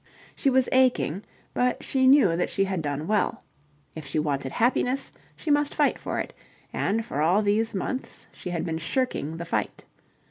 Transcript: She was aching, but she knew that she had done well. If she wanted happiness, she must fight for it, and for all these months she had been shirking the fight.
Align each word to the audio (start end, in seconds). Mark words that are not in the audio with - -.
She 0.35 0.49
was 0.49 0.67
aching, 0.71 1.21
but 1.53 1.83
she 1.83 2.07
knew 2.07 2.35
that 2.35 2.49
she 2.49 2.63
had 2.63 2.81
done 2.81 3.05
well. 3.05 3.43
If 3.93 4.03
she 4.03 4.17
wanted 4.17 4.51
happiness, 4.53 5.11
she 5.35 5.51
must 5.51 5.75
fight 5.75 5.99
for 5.99 6.17
it, 6.17 6.33
and 6.73 7.05
for 7.05 7.21
all 7.21 7.43
these 7.43 7.75
months 7.75 8.25
she 8.33 8.49
had 8.49 8.65
been 8.65 8.79
shirking 8.79 9.37
the 9.37 9.45
fight. 9.45 9.85